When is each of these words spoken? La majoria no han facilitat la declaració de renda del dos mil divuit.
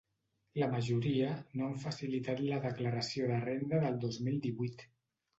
La 0.59 0.67
majoria 0.69 1.33
no 1.59 1.67
han 1.67 1.75
facilitat 1.83 2.41
la 2.45 2.57
declaració 2.63 3.27
de 3.33 3.35
renda 3.43 3.83
del 3.83 4.01
dos 4.07 4.17
mil 4.29 4.41
divuit. 4.47 4.83